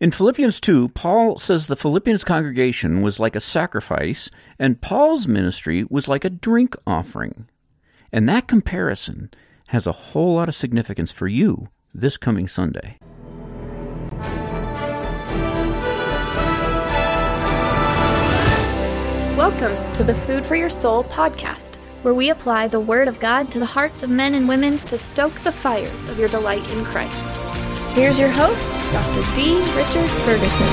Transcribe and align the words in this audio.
In 0.00 0.12
Philippians 0.12 0.60
2, 0.60 0.90
Paul 0.90 1.38
says 1.38 1.66
the 1.66 1.74
Philippians 1.74 2.22
congregation 2.22 3.02
was 3.02 3.18
like 3.18 3.34
a 3.34 3.40
sacrifice, 3.40 4.30
and 4.56 4.80
Paul's 4.80 5.26
ministry 5.26 5.84
was 5.90 6.06
like 6.06 6.24
a 6.24 6.30
drink 6.30 6.76
offering. 6.86 7.48
And 8.12 8.28
that 8.28 8.46
comparison 8.46 9.32
has 9.66 9.88
a 9.88 9.92
whole 9.92 10.36
lot 10.36 10.48
of 10.48 10.54
significance 10.54 11.10
for 11.10 11.26
you 11.26 11.66
this 11.92 12.16
coming 12.16 12.46
Sunday. 12.46 12.96
Welcome 19.36 19.92
to 19.94 20.04
the 20.04 20.14
Food 20.14 20.46
for 20.46 20.54
Your 20.54 20.70
Soul 20.70 21.02
podcast, 21.02 21.74
where 22.02 22.14
we 22.14 22.30
apply 22.30 22.68
the 22.68 22.78
Word 22.78 23.08
of 23.08 23.18
God 23.18 23.50
to 23.50 23.58
the 23.58 23.66
hearts 23.66 24.04
of 24.04 24.10
men 24.10 24.34
and 24.34 24.48
women 24.48 24.78
to 24.78 24.96
stoke 24.96 25.34
the 25.40 25.50
fires 25.50 26.04
of 26.04 26.20
your 26.20 26.28
delight 26.28 26.70
in 26.70 26.84
Christ. 26.84 27.47
Here's 27.98 28.16
your 28.16 28.30
host, 28.30 28.70
Dr. 28.92 29.34
D. 29.34 29.56
Richard 29.74 30.08
Ferguson. 30.22 30.68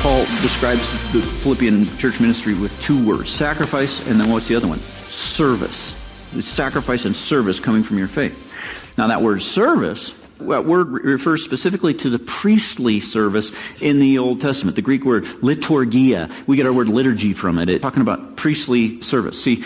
Paul 0.00 0.20
describes 0.40 1.12
the 1.12 1.20
Philippian 1.42 1.88
church 1.98 2.20
ministry 2.20 2.54
with 2.54 2.80
two 2.82 3.04
words 3.04 3.30
sacrifice, 3.30 3.98
and 4.06 4.20
then 4.20 4.30
what's 4.30 4.46
the 4.46 4.54
other 4.54 4.68
one? 4.68 4.78
Service. 4.78 6.00
It's 6.36 6.46
sacrifice 6.46 7.04
and 7.04 7.16
service 7.16 7.58
coming 7.58 7.82
from 7.82 7.98
your 7.98 8.06
faith. 8.06 8.48
Now, 8.96 9.08
that 9.08 9.22
word 9.22 9.42
service, 9.42 10.14
that 10.38 10.64
word 10.66 10.92
refers 10.92 11.42
specifically 11.42 11.94
to 11.94 12.08
the 12.08 12.20
priestly 12.20 13.00
service 13.00 13.50
in 13.80 13.98
the 13.98 14.18
Old 14.18 14.40
Testament. 14.40 14.76
The 14.76 14.82
Greek 14.82 15.04
word 15.04 15.24
liturgia. 15.24 16.32
We 16.46 16.56
get 16.56 16.66
our 16.66 16.72
word 16.72 16.88
liturgy 16.88 17.34
from 17.34 17.58
it. 17.58 17.68
It's 17.68 17.82
talking 17.82 18.02
about 18.02 18.36
priestly 18.36 19.02
service. 19.02 19.42
See, 19.42 19.64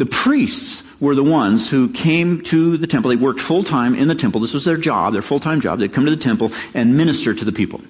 the 0.00 0.06
priests 0.06 0.82
were 0.98 1.14
the 1.14 1.22
ones 1.22 1.68
who 1.68 1.90
came 1.90 2.42
to 2.44 2.78
the 2.78 2.86
temple. 2.86 3.10
They 3.10 3.16
worked 3.16 3.38
full 3.38 3.62
time 3.62 3.94
in 3.94 4.08
the 4.08 4.14
temple. 4.14 4.40
This 4.40 4.54
was 4.54 4.64
their 4.64 4.78
job, 4.78 5.12
their 5.12 5.20
full 5.20 5.40
time 5.40 5.60
job. 5.60 5.78
They'd 5.78 5.92
come 5.92 6.06
to 6.06 6.10
the 6.10 6.22
temple 6.22 6.52
and 6.72 6.96
minister 6.96 7.34
to 7.34 7.44
the 7.44 7.52
people. 7.52 7.82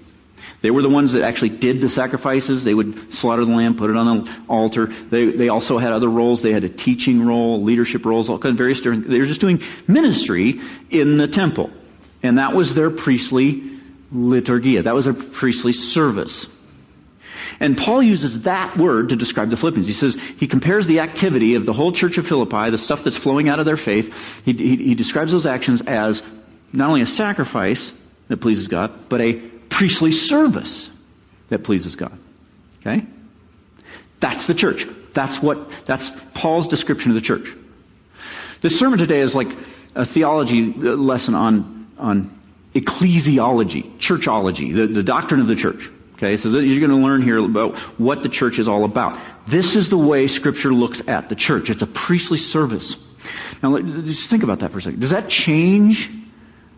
They 0.60 0.72
were 0.72 0.82
the 0.82 0.88
ones 0.88 1.12
that 1.12 1.22
actually 1.22 1.50
did 1.50 1.80
the 1.80 1.88
sacrifices. 1.88 2.64
They 2.64 2.74
would 2.74 3.14
slaughter 3.14 3.44
the 3.44 3.54
lamb, 3.54 3.76
put 3.76 3.90
it 3.90 3.96
on 3.96 4.24
the 4.24 4.36
altar. 4.48 4.88
They, 4.88 5.26
they 5.26 5.50
also 5.50 5.78
had 5.78 5.92
other 5.92 6.08
roles. 6.08 6.42
They 6.42 6.52
had 6.52 6.64
a 6.64 6.68
teaching 6.68 7.24
role, 7.24 7.62
leadership 7.62 8.04
roles, 8.04 8.28
all 8.28 8.40
kinds 8.40 8.54
of 8.54 8.58
various 8.58 8.80
different, 8.80 9.08
they 9.08 9.20
were 9.20 9.26
just 9.26 9.40
doing 9.40 9.62
ministry 9.86 10.60
in 10.90 11.16
the 11.16 11.28
temple. 11.28 11.70
And 12.24 12.38
that 12.38 12.54
was 12.54 12.74
their 12.74 12.90
priestly 12.90 13.78
liturgia. 14.12 14.82
That 14.82 14.96
was 14.96 15.04
their 15.04 15.14
priestly 15.14 15.72
service. 15.72 16.48
And 17.58 17.76
Paul 17.76 18.02
uses 18.02 18.40
that 18.40 18.76
word 18.76 19.08
to 19.08 19.16
describe 19.16 19.50
the 19.50 19.56
Philippians. 19.56 19.86
He 19.86 19.92
says, 19.92 20.16
he 20.36 20.46
compares 20.46 20.86
the 20.86 21.00
activity 21.00 21.54
of 21.56 21.66
the 21.66 21.72
whole 21.72 21.92
church 21.92 22.18
of 22.18 22.26
Philippi, 22.26 22.70
the 22.70 22.78
stuff 22.78 23.02
that's 23.02 23.16
flowing 23.16 23.48
out 23.48 23.58
of 23.58 23.66
their 23.66 23.76
faith, 23.76 24.14
he, 24.44 24.52
he, 24.52 24.76
he 24.76 24.94
describes 24.94 25.32
those 25.32 25.46
actions 25.46 25.82
as 25.86 26.22
not 26.72 26.88
only 26.88 27.02
a 27.02 27.06
sacrifice 27.06 27.92
that 28.28 28.36
pleases 28.36 28.68
God, 28.68 29.08
but 29.08 29.20
a 29.20 29.34
priestly 29.34 30.12
service 30.12 30.90
that 31.48 31.64
pleases 31.64 31.96
God. 31.96 32.16
Okay? 32.80 33.04
That's 34.20 34.46
the 34.46 34.54
church. 34.54 34.86
That's 35.12 35.42
what, 35.42 35.70
that's 35.86 36.10
Paul's 36.34 36.68
description 36.68 37.10
of 37.10 37.16
the 37.16 37.20
church. 37.20 37.52
This 38.60 38.78
sermon 38.78 38.98
today 38.98 39.20
is 39.20 39.34
like 39.34 39.48
a 39.94 40.04
theology 40.04 40.72
lesson 40.72 41.34
on, 41.34 41.90
on 41.98 42.40
ecclesiology, 42.74 43.98
churchology, 43.98 44.74
the, 44.74 44.86
the 44.86 45.02
doctrine 45.02 45.40
of 45.40 45.48
the 45.48 45.56
church. 45.56 45.90
Okay, 46.22 46.36
so 46.36 46.50
you're 46.50 46.86
going 46.86 47.00
to 47.00 47.06
learn 47.06 47.22
here 47.22 47.38
about 47.38 47.78
what 47.98 48.22
the 48.22 48.28
church 48.28 48.58
is 48.58 48.68
all 48.68 48.84
about. 48.84 49.18
This 49.46 49.74
is 49.74 49.88
the 49.88 49.96
way 49.96 50.26
Scripture 50.26 50.70
looks 50.70 51.00
at 51.08 51.30
the 51.30 51.34
church. 51.34 51.70
It's 51.70 51.80
a 51.80 51.86
priestly 51.86 52.36
service. 52.36 52.94
Now, 53.62 53.78
just 53.78 54.28
think 54.28 54.42
about 54.42 54.58
that 54.58 54.70
for 54.70 54.78
a 54.78 54.82
second. 54.82 55.00
Does 55.00 55.10
that 55.10 55.30
change 55.30 56.10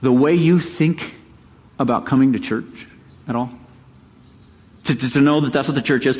the 0.00 0.12
way 0.12 0.34
you 0.34 0.60
think 0.60 1.12
about 1.76 2.06
coming 2.06 2.34
to 2.34 2.38
church 2.38 2.86
at 3.26 3.34
all? 3.34 3.50
To, 4.84 4.94
to, 4.94 5.20
know 5.20 5.40
that 5.40 5.52
that's 5.52 5.66
what 5.66 5.74
the 5.74 5.82
church 5.82 6.06
is. 6.06 6.18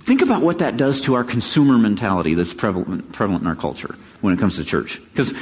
Think 0.00 0.22
about 0.22 0.42
what 0.42 0.58
that 0.58 0.76
does 0.76 1.02
to 1.02 1.14
our 1.14 1.22
consumer 1.22 1.78
mentality 1.78 2.34
that's 2.34 2.52
prevalent, 2.52 3.12
prevalent 3.12 3.42
in 3.42 3.48
our 3.48 3.54
culture 3.54 3.94
when 4.20 4.34
it 4.34 4.40
comes 4.40 4.56
to 4.56 4.64
church. 4.64 5.00
Because, 5.12 5.32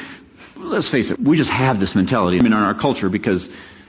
let's 0.56 0.88
face 0.88 1.10
it, 1.10 1.18
we 1.18 1.38
just 1.38 1.50
have 1.50 1.80
this 1.80 1.94
mentality 1.94 2.38
I 2.38 2.42
mean, 2.42 2.52
in 2.52 2.58
our 2.58 2.74
culture 2.74 3.08
because 3.08 3.48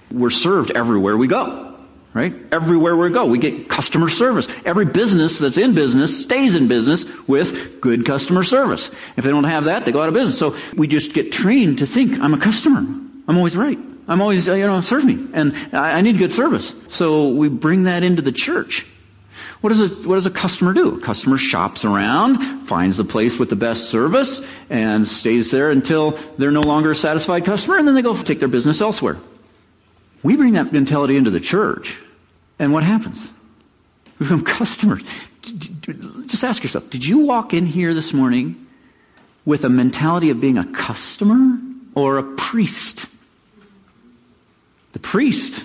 we're 0.09 0.29
served 0.29 0.72
everywhere 0.72 1.18
we 1.18 1.28
go. 1.28 1.70
Right? 2.13 2.33
Everywhere 2.51 2.97
we 2.97 3.09
go, 3.09 3.25
we 3.25 3.39
get 3.39 3.69
customer 3.69 4.09
service. 4.09 4.45
Every 4.66 4.85
business 4.85 5.39
that's 5.39 5.57
in 5.57 5.75
business 5.75 6.22
stays 6.22 6.55
in 6.55 6.67
business 6.67 7.05
with 7.25 7.79
good 7.79 8.05
customer 8.05 8.44
service. 8.44 8.91
If 9.16 9.23
they 9.23 9.29
don't 9.29 9.45
have 9.45 9.66
that, 9.66 9.85
they 9.85 9.94
go 9.94 10.01
out 10.01 10.09
of 10.09 10.13
business. 10.13 10.38
So 10.38 10.57
we 10.75 10.88
just 10.88 11.13
get 11.13 11.31
trained 11.31 11.77
to 11.77 11.88
think, 11.88 12.19
I'm 12.19 12.33
a 12.33 12.39
customer. 12.39 12.79
I'm 12.79 13.38
always 13.38 13.55
right. 13.55 13.79
I'm 14.09 14.21
always, 14.21 14.45
you 14.45 14.57
know, 14.57 14.81
serve 14.81 15.05
me. 15.05 15.25
And 15.33 15.55
I 15.73 16.01
need 16.01 16.17
good 16.17 16.33
service. 16.33 16.73
So 16.89 17.29
we 17.29 17.47
bring 17.47 17.83
that 17.83 18.03
into 18.03 18.21
the 18.21 18.33
church. 18.33 18.85
What 19.61 19.69
does 19.69 19.79
a, 19.81 19.88
what 19.88 20.16
does 20.16 20.25
a 20.25 20.31
customer 20.31 20.73
do? 20.73 20.95
A 20.95 21.00
customer 21.00 21.38
shops 21.38 21.85
around, 21.85 22.67
finds 22.67 22.97
the 22.97 23.05
place 23.05 23.38
with 23.38 23.50
the 23.50 23.55
best 23.55 23.89
service, 23.89 24.41
and 24.69 25.07
stays 25.07 25.51
there 25.51 25.69
until 25.69 26.19
they're 26.38 26.51
no 26.51 26.61
longer 26.61 26.91
a 26.91 26.95
satisfied 26.95 27.45
customer, 27.45 27.77
and 27.77 27.88
then 27.88 27.95
they 27.95 28.01
go 28.01 28.17
take 28.17 28.39
their 28.39 28.50
business 28.50 28.81
elsewhere. 28.81 29.17
We 30.23 30.35
bring 30.35 30.53
that 30.53 30.71
mentality 30.71 31.17
into 31.17 31.31
the 31.31 31.39
church, 31.39 31.95
and 32.59 32.71
what 32.71 32.83
happens? 32.83 33.27
We 34.19 34.27
become 34.27 34.43
customers. 34.57 35.01
Just 35.41 36.43
ask 36.43 36.61
yourself, 36.63 36.89
did 36.89 37.03
you 37.03 37.19
walk 37.19 37.53
in 37.53 37.65
here 37.65 37.93
this 37.93 38.13
morning 38.13 38.67
with 39.45 39.65
a 39.65 39.69
mentality 39.69 40.29
of 40.29 40.39
being 40.39 40.57
a 40.57 40.71
customer 40.71 41.59
or 41.95 42.19
a 42.19 42.23
priest? 42.35 43.07
The 44.93 44.99
priest 44.99 45.61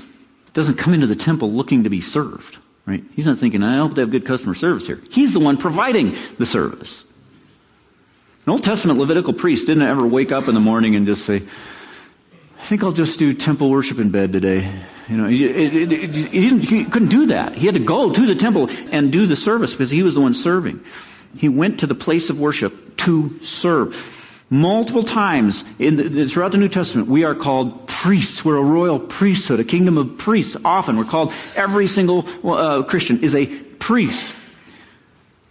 doesn't 0.54 0.76
come 0.76 0.94
into 0.94 1.06
the 1.06 1.16
temple 1.16 1.52
looking 1.52 1.84
to 1.84 1.90
be 1.90 2.00
served, 2.00 2.56
right? 2.86 3.04
He's 3.14 3.26
not 3.26 3.38
thinking, 3.38 3.62
I 3.62 3.76
hope 3.76 3.94
they 3.94 4.00
have 4.00 4.10
good 4.10 4.26
customer 4.26 4.54
service 4.54 4.86
here. 4.86 5.00
He's 5.10 5.34
the 5.34 5.40
one 5.40 5.58
providing 5.58 6.16
the 6.38 6.46
service. 6.46 7.04
An 8.46 8.52
Old 8.52 8.64
Testament 8.64 8.98
Levitical 8.98 9.34
priest 9.34 9.66
didn't 9.66 9.82
ever 9.82 10.06
wake 10.06 10.32
up 10.32 10.48
in 10.48 10.54
the 10.54 10.60
morning 10.60 10.94
and 10.94 11.04
just 11.04 11.26
say, 11.26 11.42
I 12.66 12.68
think 12.68 12.82
I'll 12.82 12.90
just 12.90 13.20
do 13.20 13.32
temple 13.32 13.70
worship 13.70 14.00
in 14.00 14.10
bed 14.10 14.32
today. 14.32 14.68
You 15.08 15.16
know, 15.16 15.28
he, 15.28 15.52
he, 15.52 16.58
he 16.58 16.84
couldn't 16.84 17.10
do 17.10 17.26
that. 17.26 17.54
He 17.54 17.64
had 17.64 17.76
to 17.76 17.80
go 17.80 18.12
to 18.12 18.26
the 18.26 18.34
temple 18.34 18.68
and 18.90 19.12
do 19.12 19.26
the 19.26 19.36
service 19.36 19.70
because 19.70 19.88
he 19.88 20.02
was 20.02 20.14
the 20.14 20.20
one 20.20 20.34
serving. 20.34 20.80
He 21.38 21.48
went 21.48 21.80
to 21.80 21.86
the 21.86 21.94
place 21.94 22.28
of 22.28 22.40
worship 22.40 22.96
to 22.96 23.38
serve. 23.44 23.96
Multiple 24.50 25.04
times 25.04 25.62
the, 25.78 26.26
throughout 26.28 26.50
the 26.50 26.58
New 26.58 26.68
Testament, 26.68 27.06
we 27.06 27.22
are 27.22 27.36
called 27.36 27.86
priests. 27.86 28.44
We're 28.44 28.56
a 28.56 28.64
royal 28.64 28.98
priesthood, 28.98 29.60
a 29.60 29.64
kingdom 29.64 29.96
of 29.96 30.18
priests. 30.18 30.56
Often 30.64 30.96
we're 30.96 31.04
called, 31.04 31.34
every 31.54 31.86
single 31.86 32.26
uh, 32.44 32.82
Christian 32.82 33.22
is 33.22 33.36
a 33.36 33.46
priest. 33.46 34.32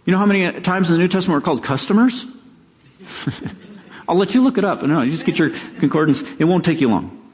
You 0.04 0.12
know 0.12 0.18
how 0.18 0.26
many 0.26 0.60
times 0.60 0.90
in 0.90 0.92
the 0.92 0.98
New 0.98 1.08
Testament 1.08 1.40
we're 1.40 1.46
called 1.46 1.64
customers? 1.64 2.26
I'll 4.08 4.16
let 4.16 4.34
you 4.34 4.42
look 4.42 4.58
it 4.58 4.64
up. 4.64 4.82
No, 4.82 5.02
you 5.02 5.10
just 5.10 5.24
get 5.24 5.38
your 5.38 5.50
concordance. 5.50 6.22
It 6.38 6.44
won't 6.44 6.64
take 6.64 6.80
you 6.80 6.88
long. 6.88 7.32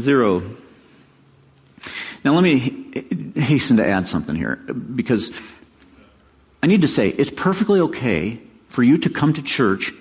Zero. 0.00 0.42
Now 2.24 2.34
let 2.34 2.42
me 2.42 3.32
hasten 3.36 3.76
to 3.76 3.86
add 3.86 4.08
something 4.08 4.34
here 4.34 4.56
because 4.56 5.30
I 6.62 6.66
need 6.66 6.82
to 6.82 6.88
say 6.88 7.08
it's 7.08 7.30
perfectly 7.30 7.80
okay 7.80 8.40
for 8.68 8.82
you 8.82 8.96
to 8.98 9.10
come 9.10 9.34
to 9.34 9.42
church 9.42 9.92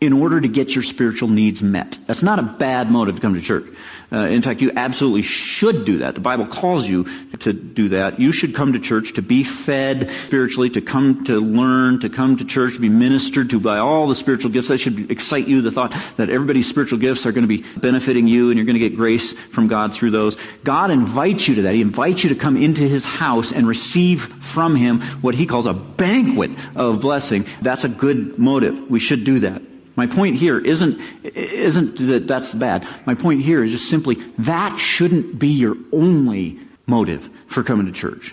in 0.00 0.12
order 0.12 0.40
to 0.40 0.46
get 0.46 0.74
your 0.74 0.84
spiritual 0.84 1.28
needs 1.28 1.60
met. 1.60 1.98
That's 2.06 2.22
not 2.22 2.38
a 2.38 2.42
bad 2.42 2.88
motive 2.88 3.16
to 3.16 3.20
come 3.20 3.34
to 3.34 3.40
church. 3.40 3.64
Uh, 4.12 4.28
in 4.28 4.42
fact, 4.42 4.62
you 4.62 4.70
absolutely 4.74 5.22
should 5.22 5.84
do 5.84 5.98
that. 5.98 6.14
The 6.14 6.20
Bible 6.20 6.46
calls 6.46 6.88
you 6.88 7.04
to 7.40 7.52
do 7.52 7.90
that. 7.90 8.20
You 8.20 8.30
should 8.30 8.54
come 8.54 8.74
to 8.74 8.78
church 8.78 9.14
to 9.14 9.22
be 9.22 9.42
fed 9.42 10.10
spiritually, 10.26 10.70
to 10.70 10.80
come 10.80 11.24
to 11.24 11.38
learn, 11.38 12.00
to 12.00 12.08
come 12.08 12.36
to 12.36 12.44
church, 12.44 12.74
to 12.74 12.80
be 12.80 12.88
ministered 12.88 13.50
to 13.50 13.60
by 13.60 13.78
all 13.78 14.08
the 14.08 14.14
spiritual 14.14 14.52
gifts. 14.52 14.68
That 14.68 14.78
should 14.78 15.10
excite 15.10 15.48
you, 15.48 15.62
the 15.62 15.72
thought 15.72 15.92
that 16.16 16.30
everybody's 16.30 16.68
spiritual 16.68 17.00
gifts 17.00 17.26
are 17.26 17.32
going 17.32 17.46
to 17.46 17.48
be 17.48 17.64
benefiting 17.76 18.28
you 18.28 18.50
and 18.50 18.56
you're 18.56 18.66
going 18.66 18.80
to 18.80 18.88
get 18.88 18.96
grace 18.96 19.32
from 19.52 19.66
God 19.66 19.94
through 19.94 20.12
those. 20.12 20.36
God 20.62 20.92
invites 20.92 21.48
you 21.48 21.56
to 21.56 21.62
that. 21.62 21.74
He 21.74 21.82
invites 21.82 22.22
you 22.22 22.30
to 22.30 22.36
come 22.36 22.56
into 22.56 22.82
His 22.82 23.04
house 23.04 23.50
and 23.50 23.66
receive 23.66 24.22
from 24.22 24.76
Him 24.76 25.00
what 25.22 25.34
He 25.34 25.46
calls 25.46 25.66
a 25.66 25.74
banquet 25.74 26.52
of 26.76 27.00
blessing. 27.00 27.46
That's 27.60 27.82
a 27.82 27.88
good 27.88 28.38
motive. 28.38 28.88
We 28.88 29.00
should 29.00 29.24
do 29.24 29.40
that. 29.40 29.60
My 29.98 30.06
point 30.06 30.36
here 30.36 30.60
isn't, 30.60 31.00
isn't 31.24 31.96
that 32.06 32.28
that's 32.28 32.54
bad. 32.54 32.86
My 33.04 33.16
point 33.16 33.42
here 33.42 33.64
is 33.64 33.72
just 33.72 33.90
simply 33.90 34.14
that 34.38 34.78
shouldn't 34.78 35.40
be 35.40 35.48
your 35.48 35.74
only 35.92 36.60
motive 36.86 37.28
for 37.48 37.64
coming 37.64 37.86
to 37.86 37.92
church. 37.92 38.32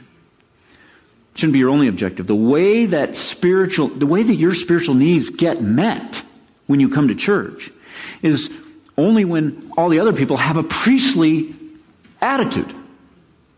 It 1.34 1.40
shouldn't 1.40 1.54
be 1.54 1.60
your 1.60 1.72
only 1.72 1.88
objective. 1.88 2.28
The 2.28 2.36
way 2.36 2.86
that 2.86 3.16
spiritual, 3.16 3.90
the 3.90 4.06
way 4.06 4.22
that 4.22 4.36
your 4.36 4.54
spiritual 4.54 4.94
needs 4.94 5.32
get 5.32 5.60
met 5.60 6.22
when 6.68 6.80
you 6.80 6.90
come 6.90 7.08
to 7.08 7.16
church 7.16 7.72
is 8.22 8.52
only 8.96 9.26
when 9.26 9.72
all 9.76 9.90
the 9.90 10.02
other 10.02 10.14
people 10.14 10.38
have 10.38 10.58
a 10.58 10.64
priestly 10.64 11.56
attitude. 12.22 12.76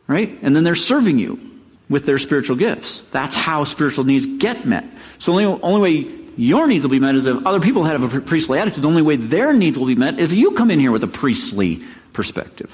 Right? 0.07 0.39
And 0.41 0.55
then 0.55 0.63
they're 0.63 0.75
serving 0.75 1.19
you 1.19 1.41
with 1.89 2.05
their 2.05 2.19
spiritual 2.19 2.55
gifts. 2.55 3.03
That's 3.11 3.35
how 3.35 3.65
spiritual 3.65 4.05
needs 4.05 4.25
get 4.25 4.65
met. 4.65 4.85
So 5.19 5.35
the 5.35 5.43
only, 5.43 5.61
only 5.61 5.81
way 5.81 6.26
your 6.37 6.67
needs 6.67 6.83
will 6.83 6.91
be 6.91 6.99
met 6.99 7.15
is 7.15 7.25
if 7.25 7.45
other 7.45 7.59
people 7.59 7.83
have 7.83 8.13
a 8.13 8.21
priestly 8.21 8.59
attitude. 8.59 8.83
The 8.83 8.87
only 8.87 9.01
way 9.01 9.15
their 9.15 9.53
needs 9.53 9.77
will 9.77 9.87
be 9.87 9.95
met 9.95 10.19
is 10.19 10.31
if 10.31 10.37
you 10.37 10.51
come 10.51 10.71
in 10.71 10.79
here 10.79 10.91
with 10.91 11.03
a 11.03 11.07
priestly 11.07 11.83
perspective. 12.13 12.71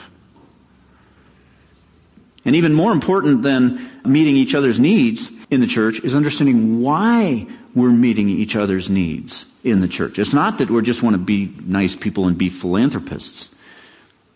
And 2.45 2.57
even 2.57 2.73
more 2.73 2.91
important 2.91 3.41
than 3.41 3.89
meeting 4.03 4.35
each 4.35 4.53
other's 4.53 4.79
needs 4.79 5.29
in 5.49 5.61
the 5.61 5.67
church 5.67 5.99
is 6.03 6.13
understanding 6.13 6.81
why 6.81 7.47
we're 7.73 7.89
meeting 7.89 8.29
each 8.29 8.57
other's 8.57 8.89
needs 8.89 9.45
in 9.63 9.79
the 9.79 9.87
church. 9.87 10.19
It's 10.19 10.33
not 10.33 10.57
that 10.57 10.69
we 10.69 10.81
just 10.81 11.01
want 11.01 11.13
to 11.13 11.23
be 11.23 11.45
nice 11.45 11.95
people 11.95 12.27
and 12.27 12.37
be 12.37 12.49
philanthropists. 12.49 13.49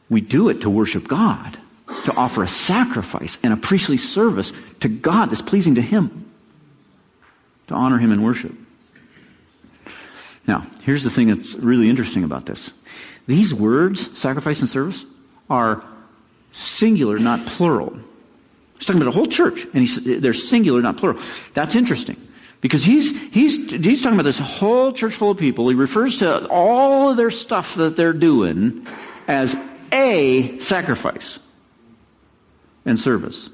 We 0.10 0.22
do 0.22 0.48
it 0.48 0.62
to 0.62 0.70
worship 0.70 1.06
God, 1.06 1.58
to 2.06 2.14
offer 2.14 2.44
a 2.44 2.48
sacrifice 2.48 3.38
and 3.44 3.52
a 3.52 3.58
priestly 3.58 3.98
service 3.98 4.54
to 4.80 4.88
God 4.88 5.26
that's 5.26 5.42
pleasing 5.42 5.76
to 5.76 5.82
Him, 5.82 6.32
to 7.68 7.74
honor 7.74 7.98
Him 7.98 8.14
in 8.14 8.22
worship. 8.22 8.56
Now, 10.48 10.66
here's 10.84 11.04
the 11.04 11.10
thing 11.10 11.28
that's 11.28 11.54
really 11.56 11.90
interesting 11.90 12.24
about 12.24 12.46
this. 12.46 12.72
These 13.28 13.54
words, 13.54 14.18
sacrifice 14.18 14.62
and 14.62 14.70
service, 14.70 15.04
are 15.50 15.84
singular, 16.54 17.18
not 17.18 17.46
plural. 17.46 18.00
He's 18.78 18.86
talking 18.86 19.02
about 19.02 19.12
a 19.12 19.16
whole 19.16 19.26
church, 19.26 19.68
and 19.74 19.88
they're 19.88 20.34
singular, 20.34 20.82
not 20.82 20.98
plural. 20.98 21.22
That's 21.54 21.76
interesting. 21.76 22.22
Because 22.62 22.84
he's, 22.84 23.12
he's, 23.32 23.72
he's 23.72 24.02
talking 24.02 24.16
about 24.18 24.24
this 24.24 24.40
whole 24.40 24.94
church 24.94 25.16
full 25.16 25.32
of 25.32 25.38
people. 25.38 25.68
He 25.70 25.76
refers 25.76 26.20
to 26.20 26.48
all 26.48 27.12
of 27.12 27.18
their 27.18 27.30
stuff 27.30 27.76
that 27.76 27.96
they're 27.96 28.14
doing 28.14 28.88
as 29.28 29.56
a 29.92 30.58
sacrifice 30.60 31.40
and 32.86 33.00
service. 33.00 33.50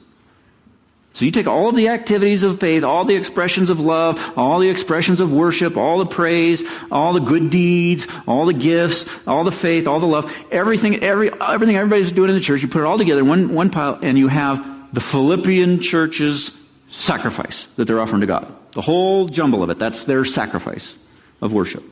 So 1.13 1.25
you 1.25 1.31
take 1.31 1.45
all 1.45 1.71
the 1.71 1.89
activities 1.89 2.41
of 2.41 2.59
faith, 2.59 2.83
all 2.83 3.05
the 3.05 3.15
expressions 3.15 3.69
of 3.69 3.79
love, 3.79 4.19
all 4.35 4.59
the 4.59 4.69
expressions 4.69 5.21
of 5.21 5.31
worship, 5.31 5.77
all 5.77 5.99
the 5.99 6.07
praise, 6.07 6.63
all 6.91 7.13
the 7.13 7.19
good 7.19 7.51
deeds, 7.51 8.07
all 8.27 8.47
the 8.47 8.53
gifts, 8.53 9.05
all 9.27 9.43
the 9.43 9.51
faith, 9.51 9.85
all 9.85 9.99
the 9.99 10.07
love, 10.07 10.33
everything, 10.51 11.03
every, 11.03 11.31
everything 11.39 11.75
everybody's 11.75 12.11
doing 12.11 12.29
in 12.29 12.35
the 12.35 12.41
church, 12.41 12.63
you 12.63 12.67
put 12.67 12.81
it 12.81 12.85
all 12.85 12.97
together 12.97 13.21
in 13.21 13.27
one, 13.27 13.53
one 13.53 13.69
pile 13.69 13.99
and 14.01 14.17
you 14.17 14.27
have 14.27 14.91
the 14.91 15.01
Philippian 15.01 15.81
church's 15.81 16.49
sacrifice 16.89 17.67
that 17.75 17.85
they're 17.85 17.99
offering 17.99 18.21
to 18.21 18.27
God. 18.27 18.51
The 18.73 18.81
whole 18.81 19.27
jumble 19.27 19.61
of 19.61 19.69
it, 19.69 19.77
that's 19.77 20.05
their 20.05 20.25
sacrifice 20.25 20.95
of 21.41 21.53
worship. 21.53 21.83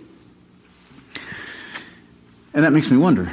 And 2.56 2.66
that 2.66 2.74
makes 2.74 2.90
me 2.90 2.98
wonder, 2.98 3.32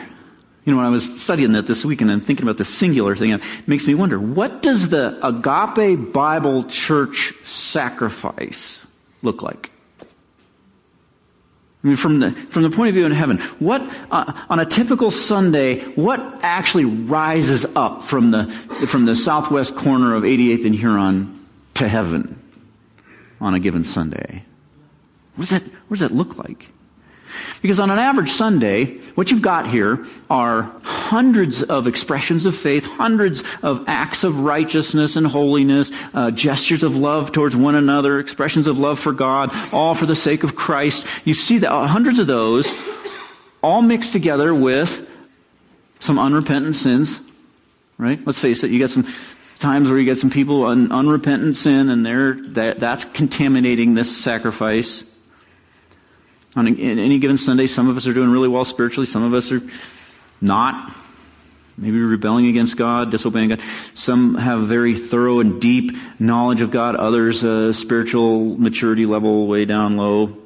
you 0.68 0.74
know, 0.74 0.80
when 0.80 0.86
I 0.86 0.90
was 0.90 1.22
studying 1.22 1.52
that 1.52 1.66
this 1.66 1.82
weekend 1.82 2.10
and 2.10 2.26
thinking 2.26 2.44
about 2.44 2.58
the 2.58 2.64
singular 2.66 3.16
thing, 3.16 3.30
it 3.30 3.40
makes 3.66 3.86
me 3.86 3.94
wonder, 3.94 4.20
what 4.20 4.60
does 4.60 4.90
the 4.90 5.18
Agape 5.26 6.12
Bible 6.12 6.64
Church 6.64 7.32
sacrifice 7.44 8.82
look 9.22 9.40
like? 9.40 9.70
I 11.82 11.86
mean, 11.86 11.96
from 11.96 12.20
the, 12.20 12.32
from 12.50 12.64
the 12.64 12.70
point 12.70 12.90
of 12.90 12.96
view 12.96 13.06
in 13.06 13.12
heaven, 13.12 13.38
what, 13.58 13.80
uh, 14.10 14.44
on 14.50 14.60
a 14.60 14.66
typical 14.66 15.10
Sunday, 15.10 15.86
what 15.94 16.20
actually 16.42 16.84
rises 16.84 17.64
up 17.64 18.04
from 18.04 18.30
the, 18.30 18.54
from 18.88 19.06
the 19.06 19.16
southwest 19.16 19.74
corner 19.74 20.16
of 20.16 20.24
88th 20.24 20.66
and 20.66 20.74
Huron 20.74 21.46
to 21.76 21.88
heaven 21.88 22.42
on 23.40 23.54
a 23.54 23.58
given 23.58 23.84
Sunday? 23.84 24.44
What 25.34 25.48
does 25.48 25.62
that, 25.62 25.62
what 25.62 25.98
does 25.98 26.00
that 26.00 26.12
look 26.12 26.36
like? 26.36 26.68
Because 27.62 27.80
on 27.80 27.90
an 27.90 27.98
average 27.98 28.32
Sunday, 28.32 28.98
what 29.14 29.30
you've 29.30 29.42
got 29.42 29.68
here 29.68 30.06
are 30.30 30.62
hundreds 30.82 31.62
of 31.62 31.86
expressions 31.86 32.46
of 32.46 32.56
faith, 32.56 32.84
hundreds 32.84 33.42
of 33.62 33.84
acts 33.86 34.24
of 34.24 34.38
righteousness 34.38 35.16
and 35.16 35.26
holiness, 35.26 35.90
uh, 36.14 36.30
gestures 36.30 36.84
of 36.84 36.94
love 36.94 37.32
towards 37.32 37.56
one 37.56 37.74
another, 37.74 38.20
expressions 38.20 38.68
of 38.68 38.78
love 38.78 38.98
for 38.98 39.12
God, 39.12 39.50
all 39.72 39.94
for 39.94 40.06
the 40.06 40.16
sake 40.16 40.44
of 40.44 40.54
Christ. 40.54 41.04
You 41.24 41.34
see 41.34 41.58
that 41.58 41.72
uh, 41.72 41.86
hundreds 41.86 42.18
of 42.18 42.26
those 42.26 42.70
all 43.62 43.82
mixed 43.82 44.12
together 44.12 44.54
with 44.54 45.06
some 46.00 46.18
unrepentant 46.18 46.76
sins, 46.76 47.20
right? 47.96 48.20
Let's 48.24 48.38
face 48.38 48.62
it, 48.62 48.70
you 48.70 48.78
get 48.78 48.90
some 48.90 49.12
times 49.58 49.90
where 49.90 49.98
you 49.98 50.04
get 50.04 50.18
some 50.18 50.30
people 50.30 50.70
in 50.70 50.92
unrepentant 50.92 51.56
sin 51.56 51.88
and 51.88 52.06
they're, 52.06 52.36
that, 52.52 52.78
that's 52.78 53.04
contaminating 53.04 53.94
this 53.94 54.16
sacrifice. 54.16 55.02
On 56.56 56.66
any 56.66 57.18
given 57.18 57.36
Sunday, 57.36 57.66
some 57.66 57.88
of 57.88 57.96
us 57.96 58.06
are 58.06 58.14
doing 58.14 58.30
really 58.30 58.48
well 58.48 58.64
spiritually, 58.64 59.06
some 59.06 59.22
of 59.22 59.34
us 59.34 59.52
are 59.52 59.62
not. 60.40 60.94
Maybe 61.80 62.00
rebelling 62.00 62.46
against 62.46 62.76
God, 62.76 63.12
disobeying 63.12 63.50
God. 63.50 63.62
Some 63.94 64.34
have 64.34 64.66
very 64.66 64.96
thorough 64.96 65.38
and 65.38 65.60
deep 65.60 65.96
knowledge 66.18 66.60
of 66.60 66.72
God. 66.72 66.96
Others, 66.96 67.44
uh, 67.44 67.72
spiritual 67.72 68.58
maturity 68.58 69.06
level 69.06 69.46
way 69.46 69.64
down 69.64 69.96
low. 69.96 70.36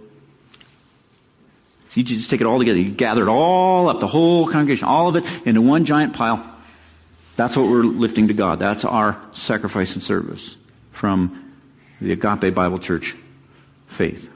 So 1.87 2.01
you 2.01 2.05
just 2.05 2.29
take 2.29 2.43
it 2.43 2.47
all 2.47 2.59
together. 2.59 2.79
You 2.79 2.91
gather 2.91 3.23
it 3.23 3.29
all 3.29 3.89
up, 3.89 4.01
the 4.01 4.07
whole 4.07 4.47
congregation, 4.47 4.87
all 4.87 5.09
of 5.09 5.17
it 5.17 5.25
into 5.47 5.63
one 5.63 5.87
giant 5.87 6.13
pile. 6.13 6.55
That's 7.37 7.57
what 7.57 7.67
we're 7.67 7.85
lifting 7.85 8.29
to 8.29 8.35
God. 8.35 8.59
That's 8.59 8.85
our 8.85 9.19
sacrifice 9.33 9.95
and 9.95 10.03
service 10.03 10.57
from 10.91 11.55
the 12.01 12.13
Agape 12.13 12.55
Bible 12.55 12.79
Church 12.79 13.17
faith. 13.89 14.29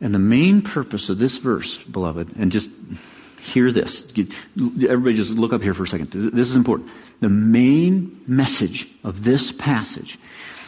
And 0.00 0.14
the 0.14 0.18
main 0.18 0.62
purpose 0.62 1.10
of 1.10 1.18
this 1.18 1.36
verse, 1.36 1.76
beloved, 1.76 2.36
and 2.36 2.50
just 2.50 2.70
hear 3.42 3.70
this. 3.70 4.12
Everybody 4.56 5.14
just 5.14 5.30
look 5.30 5.52
up 5.52 5.62
here 5.62 5.74
for 5.74 5.82
a 5.82 5.88
second. 5.88 6.10
This 6.10 6.48
is 6.48 6.56
important. 6.56 6.90
The 7.20 7.28
main 7.28 8.22
message 8.26 8.88
of 9.04 9.22
this 9.22 9.52
passage 9.52 10.18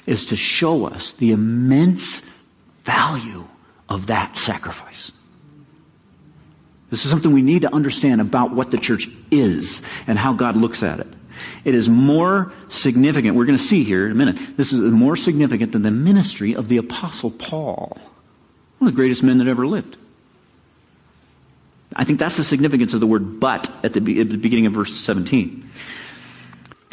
is 0.06 0.26
to 0.26 0.36
show 0.36 0.86
us 0.86 1.12
the 1.12 1.32
immense 1.32 2.20
value 2.84 3.46
of 3.88 4.08
that 4.08 4.36
sacrifice. 4.36 5.12
This 6.90 7.04
is 7.06 7.10
something 7.10 7.32
we 7.32 7.42
need 7.42 7.62
to 7.62 7.74
understand 7.74 8.20
about 8.20 8.54
what 8.54 8.70
the 8.70 8.76
church 8.76 9.08
is 9.30 9.80
and 10.06 10.18
how 10.18 10.34
God 10.34 10.56
looks 10.56 10.82
at 10.82 11.00
it. 11.00 11.06
It 11.64 11.74
is 11.74 11.88
more 11.88 12.52
significant, 12.68 13.34
we're 13.34 13.46
going 13.46 13.56
to 13.56 13.64
see 13.64 13.82
here 13.82 14.04
in 14.04 14.12
a 14.12 14.14
minute, 14.14 14.56
this 14.58 14.74
is 14.74 14.80
more 14.80 15.16
significant 15.16 15.72
than 15.72 15.80
the 15.80 15.90
ministry 15.90 16.54
of 16.54 16.68
the 16.68 16.76
apostle 16.76 17.30
Paul. 17.30 17.96
One 18.82 18.88
of 18.88 18.94
the 18.96 19.00
greatest 19.00 19.22
men 19.22 19.38
that 19.38 19.46
ever 19.46 19.64
lived. 19.64 19.96
I 21.94 22.02
think 22.02 22.18
that's 22.18 22.36
the 22.36 22.42
significance 22.42 22.94
of 22.94 22.98
the 22.98 23.06
word 23.06 23.38
but 23.38 23.70
at 23.84 23.92
the, 23.92 24.20
at 24.20 24.28
the 24.28 24.36
beginning 24.36 24.66
of 24.66 24.72
verse 24.72 24.92
17. 24.92 25.70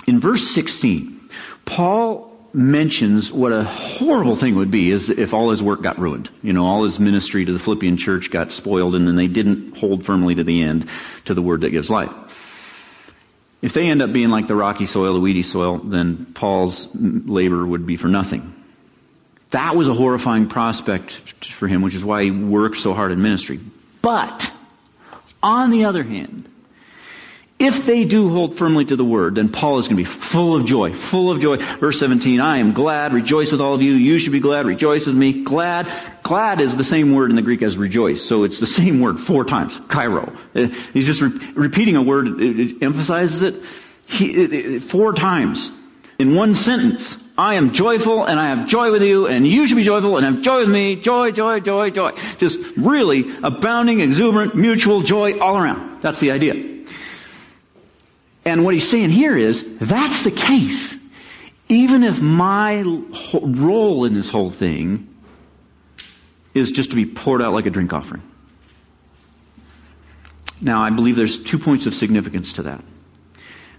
In 0.06 0.20
verse 0.20 0.52
16, 0.52 1.20
Paul 1.66 2.32
mentions 2.54 3.32
what 3.32 3.54
a 3.54 3.64
horrible 3.64 4.36
thing 4.36 4.58
would 4.58 4.70
be 4.70 4.92
is 4.92 5.10
if 5.10 5.34
all 5.34 5.50
his 5.50 5.64
work 5.64 5.82
got 5.82 5.98
ruined. 5.98 6.30
You 6.44 6.54
know, 6.54 6.64
all 6.64 6.84
his 6.84 7.00
ministry 7.00 7.46
to 7.46 7.54
the 7.54 7.58
Philippian 7.58 7.98
church 7.98 8.30
got 8.30 8.52
spoiled 8.52 8.94
and 8.94 9.08
then 9.08 9.16
they 9.16 9.28
didn't 9.28 9.76
hold 9.76 10.06
firmly 10.06 10.36
to 10.36 10.44
the 10.44 10.62
end 10.62 10.88
to 11.26 11.34
the 11.34 11.42
word 11.42 11.62
that 11.62 11.72
gives 11.72 11.90
life. 11.90 12.14
If 13.64 13.74
they 13.74 13.88
end 13.88 14.04
up 14.04 14.14
being 14.14 14.30
like 14.30 14.46
the 14.46 14.56
rocky 14.56 14.86
soil, 14.86 15.16
the 15.16 15.20
weedy 15.20 15.42
soil, 15.42 15.80
then 15.80 16.34
Paul's 16.36 16.88
labor 16.94 17.66
would 17.66 17.88
be 17.88 17.98
for 17.98 18.10
nothing. 18.10 18.59
That 19.52 19.76
was 19.76 19.88
a 19.88 19.94
horrifying 19.94 20.48
prospect 20.48 21.12
for 21.44 21.68
him, 21.68 21.82
which 21.82 21.96
is 21.96 22.04
why 22.04 22.24
he 22.24 22.32
worked 22.32 22.78
so 22.78 22.94
hard 22.94 23.12
in 23.12 23.22
ministry. 23.22 23.60
But, 24.02 24.52
on 25.42 25.72
the 25.72 25.86
other 25.86 26.04
hand, 26.04 26.48
if 27.58 27.86
they 27.86 28.06
do 28.06 28.30
hold 28.30 28.58
firmly 28.58 28.86
to 28.86 28.96
the 28.96 29.04
word, 29.04 29.36
then 29.36 29.50
Paul 29.50 29.80
is 29.80 29.88
going 29.88 29.98
to 29.98 30.04
be 30.04 30.10
full 30.10 30.56
of 30.56 30.66
joy, 30.66 30.94
full 30.94 31.30
of 31.30 31.42
joy. 31.42 31.58
Verse 31.58 32.00
17, 32.00 32.40
I 32.40 32.60
am 32.60 32.74
glad, 32.74 33.12
rejoice 33.12 33.52
with 33.52 33.60
all 33.60 33.74
of 33.74 33.82
you. 33.82 33.94
You 33.94 34.18
should 34.18 34.32
be 34.32 34.40
glad, 34.40 34.66
rejoice 34.66 35.08
with 35.08 35.16
me. 35.16 35.44
Glad, 35.44 35.92
glad 36.24 36.62
is 36.62 36.76
the 36.76 36.86
same 36.86 37.14
word 37.14 37.32
in 37.32 37.36
the 37.36 37.42
Greek 37.42 37.62
as 37.62 37.78
rejoice. 37.78 38.24
So 38.24 38.46
it's 38.46 38.62
the 38.62 38.68
same 38.68 39.02
word 39.02 39.20
four 39.20 39.44
times, 39.44 39.78
kairo. 39.78 40.38
Uh, 40.56 40.68
he's 40.94 41.06
just 41.06 41.22
re- 41.22 41.52
repeating 41.54 41.98
a 41.98 42.02
word, 42.02 42.40
it, 42.40 42.60
it 42.60 42.84
emphasizes 42.84 43.44
it, 43.44 43.64
he, 44.06 44.30
it, 44.30 44.84
four 44.84 45.12
times 45.12 45.70
in 46.20 46.36
one 46.36 46.54
sentence. 46.54 47.18
I 47.38 47.56
am 47.56 47.72
joyful 47.72 48.26
and 48.26 48.38
I 48.38 48.50
have 48.50 48.68
joy 48.68 48.92
with 48.92 49.02
you 49.02 49.28
and 49.28 49.48
you 49.48 49.66
should 49.66 49.78
be 49.78 49.84
joyful 49.84 50.18
and 50.18 50.26
have 50.26 50.44
joy 50.44 50.60
with 50.60 50.70
me. 50.70 50.98
Joy, 50.98 51.32
joy, 51.32 51.62
joy, 51.62 51.90
joy. 51.90 52.12
Just 52.38 52.60
really 52.76 53.26
abounding, 53.42 54.02
exuberant, 54.02 54.54
mutual 54.56 55.02
joy 55.02 55.40
all 55.40 55.58
around. 55.58 56.02
That's 56.02 56.20
the 56.20 56.32
idea. 56.32 56.86
And 58.44 58.66
what 58.66 58.74
he's 58.74 58.90
saying 58.90 59.10
here 59.10 59.38
is, 59.38 59.64
that's 59.80 60.24
the 60.24 60.32
case. 60.32 60.98
Even 61.70 62.04
if 62.04 62.20
my 62.20 62.82
role 62.82 64.06
in 64.06 64.14
this 64.14 64.30
whole 64.30 64.52
thing 64.52 65.16
is 66.54 66.72
just 66.72 66.90
to 66.90 66.96
be 66.96 67.06
poured 67.06 67.42
out 67.42 67.54
like 67.54 67.68
a 67.68 67.70
drink 67.70 67.94
offering. 67.94 68.24
Now, 70.60 70.82
I 70.82 70.90
believe 70.90 71.16
there's 71.16 71.42
two 71.42 71.60
points 71.60 71.86
of 71.86 71.94
significance 71.94 72.54
to 72.54 72.64
that. 72.64 72.84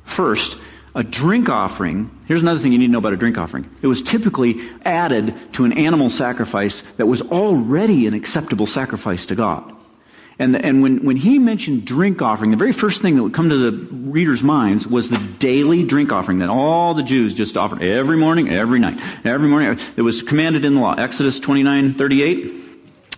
First, 0.05 0.57
a 0.95 1.03
drink 1.03 1.49
offering, 1.49 2.11
here's 2.27 2.43
another 2.43 2.59
thing 2.59 2.73
you 2.73 2.79
need 2.79 2.87
to 2.87 2.93
know 2.93 2.99
about 2.99 3.13
a 3.13 3.17
drink 3.17 3.39
offering. 3.39 3.69
It 3.83 3.87
was 3.87 4.03
typically 4.03 4.61
added 4.85 5.35
to 5.55 5.65
an 5.65 5.73
animal 5.73 6.11
sacrifice 6.11 6.83
that 6.97 7.07
was 7.07 7.23
already 7.23 8.07
an 8.07 8.15
acceptable 8.15 8.67
sacrifice 8.67 9.27
to 9.27 9.35
God. 9.35 9.77
And, 10.41 10.57
and 10.57 10.83
when, 10.83 11.05
when 11.05 11.17
he 11.17 11.39
mentioned 11.39 11.85
drink 11.85 12.23
offering, 12.23 12.51
the 12.51 12.57
very 12.57 12.73
first 12.73 13.03
thing 13.03 13.17
that 13.17 13.23
would 13.23 13.35
come 13.35 13.51
to 13.51 13.71
the 13.71 13.95
reader's 13.95 14.43
minds 14.43 14.87
was 14.87 15.11
the 15.11 15.19
daily 15.19 15.85
drink 15.85 16.13
offering 16.13 16.39
that 16.39 16.49
all 16.49 16.95
the 16.95 17.03
Jews 17.03 17.35
just 17.35 17.59
offered 17.59 17.83
every 17.83 18.17
morning, 18.17 18.49
every 18.49 18.81
night, 18.81 18.99
every 19.25 19.49
morning. 19.49 19.79
It 19.97 20.03
was 20.03 20.23
commanded 20.23 20.65
in 20.65 20.75
the 20.75 20.81
law. 20.81 20.95
Exodus 20.95 21.41
29, 21.41 21.93
38. 21.93 22.55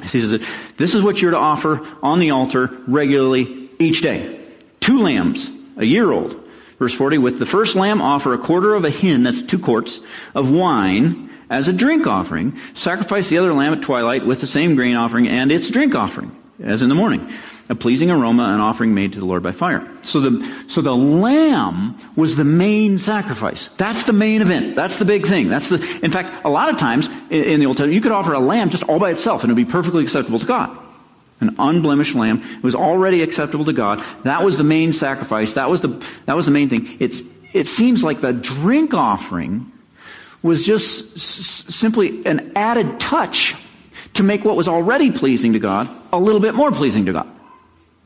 He 0.02 0.20
says, 0.20 0.44
this 0.76 0.96
is 0.96 1.04
what 1.04 1.22
you're 1.22 1.30
to 1.30 1.36
offer 1.36 1.86
on 2.02 2.18
the 2.18 2.32
altar 2.32 2.68
regularly 2.88 3.70
each 3.78 4.02
day. 4.02 4.40
two 4.80 4.98
lambs, 4.98 5.48
a 5.76 5.84
year 5.84 6.10
old. 6.10 6.41
Verse 6.82 6.94
40, 6.94 7.18
with 7.18 7.38
the 7.38 7.46
first 7.46 7.76
lamb 7.76 8.02
offer 8.02 8.34
a 8.34 8.38
quarter 8.38 8.74
of 8.74 8.84
a 8.84 8.90
hin, 8.90 9.22
that's 9.22 9.40
two 9.40 9.60
quarts, 9.60 10.00
of 10.34 10.50
wine 10.50 11.30
as 11.48 11.68
a 11.68 11.72
drink 11.72 12.08
offering. 12.08 12.58
Sacrifice 12.74 13.28
the 13.28 13.38
other 13.38 13.54
lamb 13.54 13.72
at 13.72 13.82
twilight 13.82 14.26
with 14.26 14.40
the 14.40 14.48
same 14.48 14.74
grain 14.74 14.96
offering 14.96 15.28
and 15.28 15.52
its 15.52 15.70
drink 15.70 15.94
offering, 15.94 16.36
as 16.60 16.82
in 16.82 16.88
the 16.88 16.96
morning. 16.96 17.32
A 17.68 17.76
pleasing 17.76 18.10
aroma, 18.10 18.42
an 18.52 18.58
offering 18.58 18.94
made 18.94 19.12
to 19.12 19.20
the 19.20 19.26
Lord 19.26 19.44
by 19.44 19.52
fire. 19.52 19.88
So 20.02 20.22
the, 20.22 20.64
so 20.66 20.82
the 20.82 20.90
lamb 20.90 21.98
was 22.16 22.34
the 22.34 22.42
main 22.42 22.98
sacrifice. 22.98 23.70
That's 23.76 24.02
the 24.02 24.12
main 24.12 24.42
event. 24.42 24.74
That's 24.74 24.96
the 24.96 25.04
big 25.04 25.28
thing. 25.28 25.50
That's 25.50 25.68
the, 25.68 25.76
in 26.02 26.10
fact, 26.10 26.44
a 26.44 26.50
lot 26.50 26.68
of 26.68 26.78
times 26.78 27.06
in, 27.30 27.44
in 27.44 27.60
the 27.60 27.66
Old 27.66 27.76
Testament, 27.76 27.94
you 27.94 28.00
could 28.00 28.10
offer 28.10 28.32
a 28.32 28.40
lamb 28.40 28.70
just 28.70 28.82
all 28.82 28.98
by 28.98 29.12
itself 29.12 29.44
and 29.44 29.52
it 29.52 29.54
would 29.54 29.66
be 29.68 29.70
perfectly 29.70 30.02
acceptable 30.02 30.40
to 30.40 30.46
God 30.46 30.76
an 31.42 31.56
unblemished 31.58 32.14
lamb. 32.14 32.42
It 32.42 32.62
was 32.62 32.74
already 32.74 33.22
acceptable 33.22 33.66
to 33.66 33.72
God. 33.72 34.04
That 34.24 34.42
was 34.42 34.56
the 34.56 34.64
main 34.64 34.92
sacrifice. 34.92 35.54
That 35.54 35.68
was 35.68 35.80
the, 35.80 36.02
that 36.26 36.36
was 36.36 36.46
the 36.46 36.52
main 36.52 36.68
thing. 36.68 36.96
It's, 37.00 37.20
it 37.52 37.68
seems 37.68 38.02
like 38.02 38.20
the 38.20 38.32
drink 38.32 38.94
offering 38.94 39.70
was 40.42 40.64
just 40.64 41.16
s- 41.16 41.64
simply 41.74 42.24
an 42.26 42.52
added 42.56 42.98
touch 42.98 43.54
to 44.14 44.22
make 44.22 44.44
what 44.44 44.56
was 44.56 44.68
already 44.68 45.10
pleasing 45.10 45.52
to 45.54 45.58
God 45.58 45.88
a 46.12 46.18
little 46.18 46.40
bit 46.40 46.54
more 46.54 46.70
pleasing 46.70 47.06
to 47.06 47.12
God. 47.12 47.28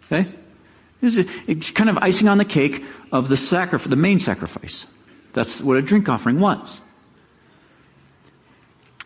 Okay? 0.07 0.33
It's 1.03 1.71
kind 1.71 1.91
of 1.91 1.99
icing 1.99 2.29
on 2.29 2.39
the 2.39 2.45
cake 2.45 2.85
of 3.13 3.29
the 3.29 3.37
sacrifice, 3.37 3.89
the 3.89 3.97
main 3.97 4.19
sacrifice. 4.21 4.87
That's 5.33 5.61
what 5.61 5.77
a 5.77 5.83
drink 5.83 6.09
offering 6.09 6.41
was. 6.41 6.81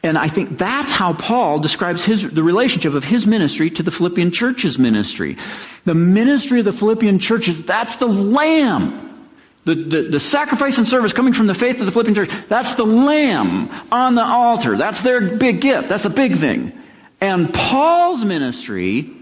And 0.02 0.16
I 0.16 0.28
think 0.28 0.56
that's 0.56 0.92
how 0.92 1.12
Paul 1.12 1.58
describes 1.58 2.02
his, 2.02 2.22
the 2.22 2.42
relationship 2.42 2.94
of 2.94 3.04
his 3.04 3.26
ministry 3.26 3.70
to 3.70 3.82
the 3.82 3.90
Philippian 3.90 4.32
church's 4.32 4.78
ministry. 4.78 5.36
The 5.84 5.94
ministry 5.94 6.60
of 6.60 6.64
the 6.64 6.72
Philippian 6.72 7.18
churches, 7.18 7.64
that's 7.64 7.96
the 7.96 8.06
lamb. 8.06 9.28
The, 9.66 9.74
the, 9.74 10.02
the, 10.12 10.20
sacrifice 10.20 10.78
and 10.78 10.88
service 10.88 11.12
coming 11.12 11.34
from 11.34 11.46
the 11.46 11.54
faith 11.54 11.80
of 11.80 11.86
the 11.86 11.92
Philippian 11.92 12.14
church, 12.14 12.30
that's 12.48 12.76
the 12.76 12.86
lamb 12.86 13.70
on 13.92 14.14
the 14.14 14.24
altar. 14.24 14.78
That's 14.78 15.02
their 15.02 15.36
big 15.36 15.60
gift. 15.60 15.90
That's 15.90 16.06
a 16.06 16.10
big 16.10 16.38
thing. 16.38 16.72
And 17.20 17.52
Paul's 17.52 18.24
ministry 18.24 19.12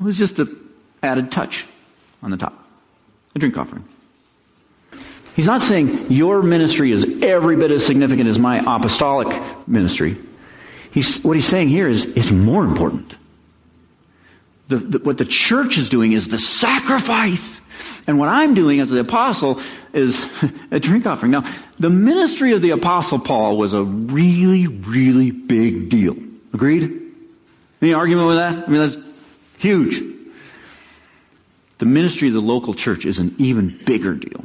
was 0.00 0.18
just 0.18 0.40
an 0.40 0.68
added 1.00 1.30
touch 1.30 1.64
on 2.22 2.32
the 2.32 2.36
top. 2.36 2.66
A 3.36 3.38
drink 3.38 3.56
offering. 3.56 3.84
He's 5.34 5.46
not 5.46 5.62
saying 5.62 6.12
your 6.12 6.42
ministry 6.42 6.92
is 6.92 7.06
every 7.22 7.56
bit 7.56 7.70
as 7.70 7.86
significant 7.86 8.28
as 8.28 8.38
my 8.38 8.58
apostolic 8.58 9.66
ministry. 9.66 10.18
He's, 10.90 11.22
what 11.22 11.36
he's 11.36 11.46
saying 11.46 11.68
here 11.68 11.88
is 11.88 12.04
it's 12.04 12.30
more 12.30 12.64
important. 12.64 13.14
The, 14.68 14.76
the, 14.76 14.98
what 14.98 15.18
the 15.18 15.24
church 15.24 15.78
is 15.78 15.88
doing 15.88 16.12
is 16.12 16.28
the 16.28 16.38
sacrifice. 16.38 17.60
And 18.06 18.18
what 18.18 18.28
I'm 18.28 18.54
doing 18.54 18.80
as 18.80 18.90
the 18.90 19.00
apostle 19.00 19.60
is 19.94 20.26
a 20.70 20.78
drink 20.78 21.06
offering. 21.06 21.32
Now, 21.32 21.50
the 21.78 21.90
ministry 21.90 22.52
of 22.52 22.60
the 22.60 22.70
apostle 22.70 23.18
Paul 23.18 23.56
was 23.56 23.72
a 23.72 23.82
really, 23.82 24.66
really 24.66 25.30
big 25.30 25.88
deal. 25.88 26.16
Agreed? 26.52 27.00
Any 27.80 27.94
argument 27.94 28.28
with 28.28 28.36
that? 28.36 28.68
I 28.68 28.70
mean, 28.70 28.80
that's 28.80 28.96
huge. 29.58 30.02
The 31.78 31.86
ministry 31.86 32.28
of 32.28 32.34
the 32.34 32.40
local 32.40 32.74
church 32.74 33.06
is 33.06 33.18
an 33.18 33.36
even 33.38 33.80
bigger 33.84 34.14
deal. 34.14 34.44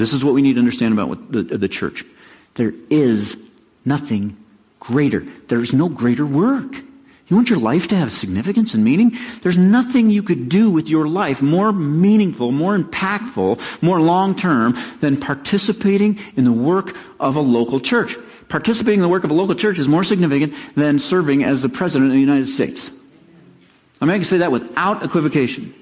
This 0.00 0.14
is 0.14 0.24
what 0.24 0.32
we 0.32 0.40
need 0.40 0.54
to 0.54 0.60
understand 0.60 0.98
about 0.98 1.30
the, 1.30 1.42
the 1.42 1.68
church. 1.68 2.06
There 2.54 2.72
is 2.88 3.36
nothing 3.84 4.38
greater. 4.78 5.26
There's 5.46 5.74
no 5.74 5.90
greater 5.90 6.24
work. 6.24 6.74
You 6.74 7.36
want 7.36 7.50
your 7.50 7.58
life 7.58 7.88
to 7.88 7.96
have 7.96 8.10
significance 8.10 8.72
and 8.72 8.82
meaning? 8.82 9.18
There's 9.42 9.58
nothing 9.58 10.08
you 10.08 10.22
could 10.22 10.48
do 10.48 10.70
with 10.70 10.88
your 10.88 11.06
life 11.06 11.42
more 11.42 11.70
meaningful, 11.70 12.50
more 12.50 12.78
impactful, 12.78 13.60
more 13.82 14.00
long 14.00 14.36
term 14.36 14.76
than 15.02 15.20
participating 15.20 16.18
in 16.34 16.44
the 16.44 16.52
work 16.52 16.96
of 17.20 17.36
a 17.36 17.40
local 17.40 17.78
church. 17.78 18.16
Participating 18.48 19.00
in 19.00 19.02
the 19.02 19.08
work 19.08 19.24
of 19.24 19.30
a 19.30 19.34
local 19.34 19.54
church 19.54 19.78
is 19.78 19.86
more 19.86 20.02
significant 20.02 20.54
than 20.76 20.98
serving 20.98 21.44
as 21.44 21.60
the 21.60 21.68
President 21.68 22.10
of 22.10 22.14
the 22.14 22.20
United 22.20 22.48
States. 22.48 22.90
I 24.00 24.06
mean, 24.06 24.18
I 24.18 24.22
say 24.22 24.38
that 24.38 24.50
without 24.50 25.04
equivocation. 25.04 25.74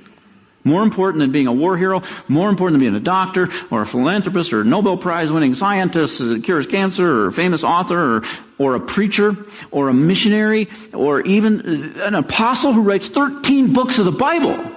More 0.65 0.83
important 0.83 1.21
than 1.21 1.33
being 1.33 1.47
a 1.47 1.53
war 1.53 1.77
hero, 1.77 2.03
more 2.27 2.51
important 2.51 2.79
than 2.79 2.91
being 2.91 3.01
a 3.01 3.05
doctor 3.05 3.49
or 3.71 3.83
a 3.83 3.87
philanthropist 3.87 4.53
or 4.53 4.63
a 4.63 4.65
Nobel 4.65 4.97
Prize 4.97 5.31
winning 5.31 5.55
scientist 5.55 6.19
that 6.19 6.43
cures 6.45 6.67
cancer 6.67 7.09
or 7.09 7.29
a 7.29 7.33
famous 7.33 7.63
author 7.65 8.17
or, 8.17 8.23
or 8.59 8.75
a 8.75 8.81
preacher 8.81 9.37
or 9.71 9.89
a 9.89 9.95
missionary 9.95 10.69
or 10.93 11.21
even 11.21 11.97
uh, 12.01 12.05
an 12.05 12.15
apostle 12.15 12.73
who 12.73 12.83
writes 12.83 13.09
13 13.09 13.73
books 13.73 13.99
of 13.99 14.05
the 14.05 14.13
Bible. 14.13 14.73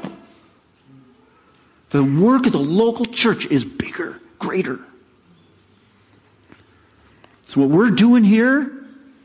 The 1.89 2.03
work 2.03 2.45
of 2.45 2.53
the 2.53 2.59
local 2.59 3.05
church 3.05 3.45
is 3.45 3.65
bigger, 3.65 4.19
greater. 4.39 4.79
So 7.50 7.59
what 7.59 7.69
we're 7.69 7.91
doing 7.91 8.23
here 8.23 8.71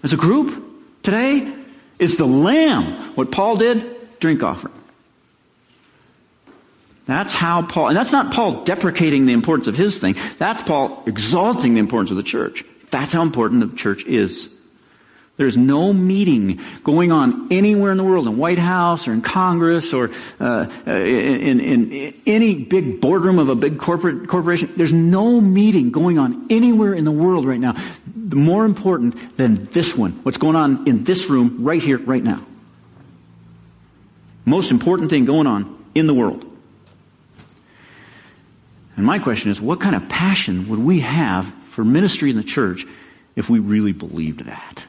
as 0.03 0.13
a 0.13 0.17
group 0.17 0.65
today 1.05 1.55
is 2.01 2.17
the 2.17 2.27
lamb. 2.27 3.15
What 3.15 3.31
Paul 3.31 3.57
did, 3.57 4.19
drink 4.19 4.43
offering. 4.43 4.75
That's 7.07 7.35
how 7.35 7.63
Paul, 7.63 7.89
and 7.89 7.97
that's 7.97 8.13
not 8.13 8.33
Paul 8.33 8.65
deprecating 8.65 9.27
the 9.27 9.33
importance 9.33 9.69
of 9.69 9.77
his 9.77 9.99
thing. 9.99 10.17
That's 10.39 10.63
Paul 10.63 11.05
exalting 11.07 11.75
the 11.75 11.81
importance 11.81 12.11
of 12.11 12.17
the 12.17 12.23
church. 12.23 12.65
That's 12.91 13.13
how 13.13 13.23
important 13.23 13.71
the 13.71 13.77
church 13.77 14.05
is. 14.05 14.49
There's 15.37 15.57
no 15.57 15.93
meeting 15.93 16.61
going 16.83 17.13
on 17.13 17.49
anywhere 17.53 17.93
in 17.93 17.99
the 17.99 18.05
world, 18.05 18.27
in 18.27 18.39
White 18.39 18.59
House 18.59 19.07
or 19.07 19.13
in 19.13 19.21
Congress 19.21 19.93
or 19.93 20.11
uh, 20.41 20.67
in, 20.87 21.61
in, 21.61 21.93
in, 21.93 22.23
any 22.27 22.55
big 22.55 23.03
boardroom 23.03 23.39
of 23.39 23.51
a 23.51 23.55
big 23.55 23.79
corporate 23.79 24.29
corporation. 24.29 24.73
There's 24.77 24.95
no 24.95 25.39
meeting 25.41 25.91
going 25.91 26.19
on 26.19 26.47
anywhere 26.49 26.95
in 26.95 27.05
the 27.05 27.13
world 27.13 27.45
right 27.45 27.61
now 27.61 27.75
more 28.35 28.65
important 28.65 29.37
than 29.37 29.67
this 29.67 29.95
one. 29.97 30.21
What's 30.23 30.39
going 30.39 30.57
on 30.57 30.89
in 30.89 31.05
this 31.05 31.29
room 31.29 31.65
right 31.65 31.83
here, 31.83 31.99
right 31.99 32.23
now. 32.23 32.45
Most 34.45 34.71
important 34.71 35.11
thing 35.11 35.25
going 35.25 35.47
on 35.47 35.85
in 35.95 36.07
the 36.07 36.15
world. 36.15 36.45
And 38.97 39.05
my 39.05 39.19
question 39.19 39.51
is, 39.51 39.61
what 39.61 39.81
kind 39.81 39.95
of 39.95 40.09
passion 40.09 40.69
would 40.71 40.79
we 40.79 41.01
have 41.01 41.53
for 41.71 41.85
ministry 41.85 42.31
in 42.31 42.37
the 42.37 42.43
church 42.43 42.87
if 43.35 43.51
we 43.51 43.59
really 43.59 43.93
believed 43.93 44.47
that? 44.47 44.85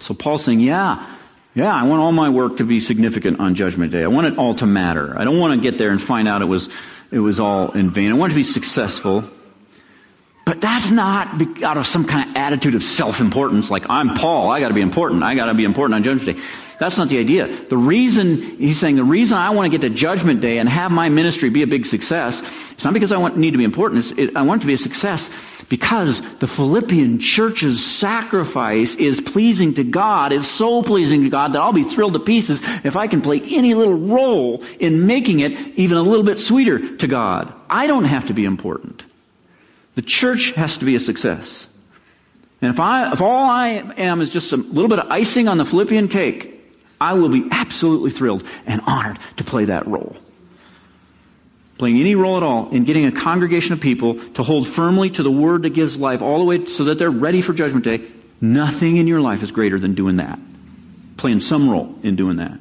So 0.00 0.14
Paul's 0.14 0.44
saying, 0.44 0.60
yeah, 0.60 1.16
yeah, 1.54 1.72
I 1.72 1.84
want 1.84 2.00
all 2.00 2.12
my 2.12 2.28
work 2.28 2.58
to 2.58 2.64
be 2.64 2.80
significant 2.80 3.40
on 3.40 3.54
Judgment 3.54 3.92
Day. 3.92 4.02
I 4.02 4.08
want 4.08 4.26
it 4.26 4.38
all 4.38 4.54
to 4.56 4.66
matter. 4.66 5.14
I 5.16 5.24
don't 5.24 5.38
want 5.38 5.54
to 5.54 5.70
get 5.70 5.78
there 5.78 5.90
and 5.90 6.02
find 6.02 6.26
out 6.26 6.42
it 6.42 6.46
was, 6.46 6.68
it 7.10 7.18
was 7.18 7.40
all 7.40 7.72
in 7.72 7.90
vain. 7.90 8.10
I 8.10 8.14
want 8.14 8.32
to 8.32 8.36
be 8.36 8.42
successful. 8.42 9.24
But 10.44 10.60
that's 10.60 10.90
not 10.90 11.40
out 11.62 11.76
of 11.76 11.86
some 11.86 12.04
kind 12.04 12.30
of 12.30 12.36
attitude 12.36 12.74
of 12.74 12.82
self-importance, 12.82 13.70
like 13.70 13.84
I'm 13.88 14.14
Paul, 14.14 14.50
I 14.50 14.60
gotta 14.60 14.74
be 14.74 14.80
important, 14.80 15.22
I 15.22 15.36
gotta 15.36 15.54
be 15.54 15.64
important 15.64 15.94
on 15.94 16.02
Judgment 16.02 16.36
Day. 16.36 16.44
That's 16.82 16.98
not 16.98 17.10
the 17.10 17.18
idea. 17.20 17.46
The 17.68 17.76
reason, 17.76 18.42
he's 18.58 18.80
saying, 18.80 18.96
the 18.96 19.04
reason 19.04 19.38
I 19.38 19.50
want 19.50 19.70
to 19.70 19.78
get 19.78 19.86
to 19.86 19.94
Judgment 19.94 20.40
Day 20.40 20.58
and 20.58 20.68
have 20.68 20.90
my 20.90 21.10
ministry 21.10 21.48
be 21.48 21.62
a 21.62 21.68
big 21.68 21.86
success, 21.86 22.42
it's 22.72 22.84
not 22.84 22.92
because 22.92 23.12
I 23.12 23.18
want, 23.18 23.36
need 23.36 23.52
to 23.52 23.58
be 23.58 23.62
important, 23.62 24.18
it, 24.18 24.34
I 24.34 24.42
want 24.42 24.60
it 24.60 24.62
to 24.62 24.66
be 24.66 24.74
a 24.74 24.78
success 24.78 25.30
because 25.68 26.20
the 26.40 26.48
Philippian 26.48 27.20
church's 27.20 27.86
sacrifice 27.86 28.96
is 28.96 29.20
pleasing 29.20 29.74
to 29.74 29.84
God, 29.84 30.32
It's 30.32 30.48
so 30.48 30.82
pleasing 30.82 31.22
to 31.22 31.30
God 31.30 31.52
that 31.52 31.60
I'll 31.60 31.72
be 31.72 31.84
thrilled 31.84 32.14
to 32.14 32.18
pieces 32.18 32.60
if 32.82 32.96
I 32.96 33.06
can 33.06 33.22
play 33.22 33.40
any 33.40 33.74
little 33.74 33.94
role 33.94 34.64
in 34.80 35.06
making 35.06 35.38
it 35.38 35.52
even 35.78 35.98
a 35.98 36.02
little 36.02 36.24
bit 36.24 36.38
sweeter 36.38 36.96
to 36.96 37.06
God. 37.06 37.54
I 37.70 37.86
don't 37.86 38.06
have 38.06 38.26
to 38.26 38.34
be 38.34 38.44
important. 38.44 39.04
The 39.94 40.02
church 40.02 40.50
has 40.56 40.78
to 40.78 40.84
be 40.84 40.96
a 40.96 41.00
success. 41.00 41.64
And 42.60 42.74
if 42.74 42.80
I, 42.80 43.12
if 43.12 43.20
all 43.20 43.48
I 43.48 43.68
am 43.98 44.20
is 44.20 44.32
just 44.32 44.52
a 44.52 44.56
little 44.56 44.88
bit 44.88 44.98
of 44.98 45.12
icing 45.12 45.46
on 45.46 45.58
the 45.58 45.64
Philippian 45.64 46.08
cake, 46.08 46.58
I 47.02 47.14
will 47.14 47.30
be 47.30 47.48
absolutely 47.50 48.12
thrilled 48.12 48.44
and 48.64 48.80
honored 48.86 49.18
to 49.38 49.42
play 49.42 49.64
that 49.64 49.88
role. 49.88 50.16
Playing 51.76 51.98
any 51.98 52.14
role 52.14 52.36
at 52.36 52.44
all 52.44 52.70
in 52.70 52.84
getting 52.84 53.06
a 53.06 53.10
congregation 53.10 53.72
of 53.72 53.80
people 53.80 54.20
to 54.34 54.44
hold 54.44 54.68
firmly 54.68 55.10
to 55.10 55.24
the 55.24 55.30
word 55.30 55.62
that 55.62 55.70
gives 55.70 55.98
life 55.98 56.22
all 56.22 56.38
the 56.38 56.44
way 56.44 56.66
so 56.66 56.84
that 56.84 56.98
they're 56.98 57.10
ready 57.10 57.40
for 57.40 57.54
judgment 57.54 57.84
day. 57.84 58.08
Nothing 58.40 58.98
in 58.98 59.08
your 59.08 59.20
life 59.20 59.42
is 59.42 59.50
greater 59.50 59.80
than 59.80 59.96
doing 59.96 60.18
that. 60.18 60.38
Playing 61.16 61.40
some 61.40 61.68
role 61.68 61.92
in 62.04 62.14
doing 62.14 62.36
that. 62.36 62.60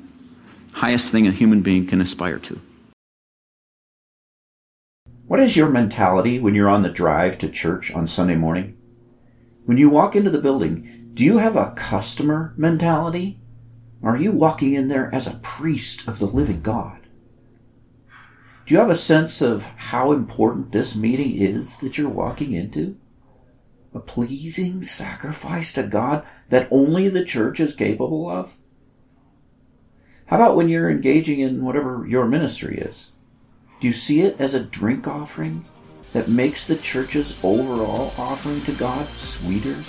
Highest 0.71 1.12
thing 1.12 1.27
a 1.27 1.31
human 1.31 1.62
being 1.62 1.86
can 1.86 2.01
aspire 2.01 2.39
to. 2.39 2.60
What 5.27 5.39
is 5.39 5.55
your 5.55 5.69
mentality 5.69 6.39
when 6.39 6.55
you're 6.55 6.67
on 6.67 6.81
the 6.81 6.89
drive 6.89 7.38
to 7.39 7.48
church 7.48 7.93
on 7.93 8.07
Sunday 8.07 8.36
morning? 8.36 8.75
When 9.65 9.77
you 9.77 9.91
walk 9.91 10.15
into 10.15 10.31
the 10.31 10.41
building, 10.41 11.12
do 11.13 11.24
you 11.24 11.38
have 11.38 11.55
a 11.55 11.74
customer 11.75 12.55
mentality? 12.57 13.40
Are 14.03 14.17
you 14.17 14.31
walking 14.31 14.74
in 14.74 14.88
there 14.88 15.13
as 15.13 15.27
a 15.27 15.39
priest 15.43 16.08
of 16.08 16.20
the 16.20 16.25
living 16.25 16.62
God? 16.62 17.00
Do 18.65 18.74
you 18.74 18.79
have 18.79 18.89
a 18.89 18.96
sense 18.96 19.41
of 19.41 19.65
how 19.65 20.12
important 20.12 20.72
this 20.72 20.96
meeting 20.96 21.36
is 21.36 21.77
that 21.77 21.98
you're 21.98 22.10
walking 22.10 22.53
into? 22.53 22.98
A 23.93 24.00
pleasing 24.00 24.81
sacrifice 24.81 25.74
to 25.74 25.84
God 25.84 26.25
that 26.50 26.67
only 26.72 27.10
the 27.10 27.25
church 27.25 27.60
is 27.60 27.75
capable 27.75 28.29
of? 28.29 28.55
How 30.27 30.38
about 30.38 30.55
when 30.55 30.70
you're 30.70 30.89
engaging 30.89 31.41
in 31.41 31.63
whatever 31.63 32.05
your 32.08 32.25
ministry 32.27 32.77
is? 32.77 33.12
Do 33.81 33.88
you 33.88 33.93
see 33.93 34.22
it 34.22 34.39
as 34.39 34.55
a 34.55 34.63
drink 34.63 35.08
offering 35.08 35.65
that 36.13 36.29
makes 36.29 36.65
the 36.65 36.77
church's 36.77 37.38
overall 37.43 38.13
offering 38.17 38.62
to 38.62 38.72
God 38.72 39.05
sweeter? 39.08 39.84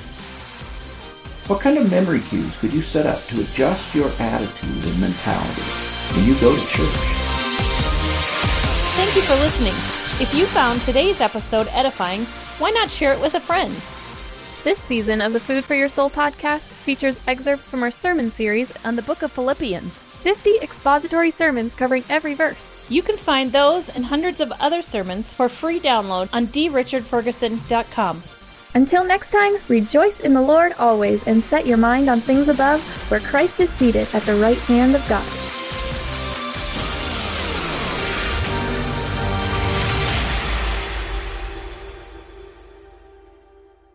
What 1.49 1.61
kind 1.61 1.76
of 1.76 1.90
memory 1.90 2.20
cues 2.20 2.56
could 2.56 2.72
you 2.72 2.80
set 2.80 3.04
up 3.04 3.20
to 3.26 3.40
adjust 3.40 3.96
your 3.96 4.11
attitude 4.20 4.84
and 4.84 5.00
mentality 5.00 5.62
when 6.14 6.25
you 6.25 6.34
go 6.40 6.54
to 6.54 6.66
church? 6.66 6.88
Thank 8.94 9.16
you 9.16 9.22
for 9.22 9.34
listening. 9.34 9.72
If 10.22 10.32
you 10.37 10.46
found 10.46 10.80
today's 10.82 11.20
episode 11.20 11.66
edifying, 11.72 12.22
why 12.61 12.70
not 12.70 12.90
share 12.90 13.12
it 13.12 13.20
with 13.20 13.34
a 13.34 13.40
friend? 13.40 13.72
This 14.62 14.78
season 14.78 15.20
of 15.20 15.32
the 15.32 15.40
Food 15.40 15.64
for 15.64 15.75
Your 15.75 15.88
Soul 15.88 16.11
podcast 16.11 16.72
features 16.72 17.18
excerpts 17.26 17.66
from 17.66 17.82
our 17.82 17.90
sermon 17.90 18.30
series 18.30 18.72
on 18.84 18.94
the 18.94 19.02
book 19.02 19.22
of 19.22 19.32
Philippians 19.32 19.99
50 19.99 20.58
expository 20.62 21.32
sermons 21.32 21.75
covering 21.75 22.04
every 22.08 22.34
verse. 22.34 22.87
You 22.88 23.02
can 23.02 23.16
find 23.16 23.50
those 23.50 23.88
and 23.88 24.04
hundreds 24.04 24.40
of 24.40 24.52
other 24.61 24.80
sermons 24.80 25.32
for 25.32 25.49
free 25.49 25.80
download 25.80 26.32
on 26.32 26.46
drichardferguson.com. 26.46 28.22
Until 28.75 29.05
next 29.05 29.31
time, 29.31 29.57
rejoice 29.69 30.21
in 30.21 30.33
the 30.33 30.41
Lord 30.41 30.73
always 30.79 31.26
and 31.26 31.45
set 31.45 31.67
your 31.67 31.76
mind 31.76 32.09
on 32.09 32.21
things 32.21 32.49
above, 32.49 32.81
where 33.11 33.21
Christ 33.21 33.61
is 33.61 33.71
seated 33.71 34.09
at 34.14 34.23
the 34.23 34.37
right 34.37 34.59
hand 34.59 34.95
of 34.95 35.07
God. 35.09 35.62